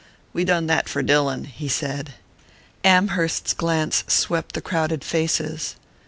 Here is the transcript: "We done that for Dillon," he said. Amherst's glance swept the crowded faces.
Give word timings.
"We 0.33 0.45
done 0.45 0.65
that 0.65 0.89
for 0.89 1.03
Dillon," 1.03 1.43
he 1.43 1.67
said. 1.67 2.15
Amherst's 2.83 3.53
glance 3.53 4.03
swept 4.07 4.55
the 4.55 4.59
crowded 4.61 5.03
faces. 5.03 5.75